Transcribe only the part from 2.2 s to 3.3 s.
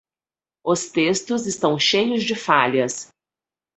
de falhas.